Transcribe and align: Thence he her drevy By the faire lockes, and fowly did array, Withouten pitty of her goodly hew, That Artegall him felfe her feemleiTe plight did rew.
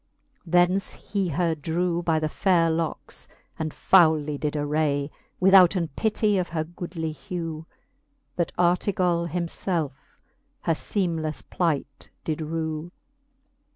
Thence 0.47 0.93
he 0.93 1.27
her 1.27 1.53
drevy 1.53 2.03
By 2.03 2.17
the 2.17 2.27
faire 2.27 2.71
lockes, 2.71 3.27
and 3.59 3.71
fowly 3.71 4.35
did 4.39 4.55
array, 4.55 5.11
Withouten 5.39 5.89
pitty 5.95 6.39
of 6.39 6.49
her 6.49 6.63
goodly 6.63 7.11
hew, 7.11 7.67
That 8.35 8.51
Artegall 8.57 9.27
him 9.27 9.45
felfe 9.45 9.91
her 10.61 10.73
feemleiTe 10.73 11.47
plight 11.51 12.09
did 12.23 12.41
rew. 12.41 12.89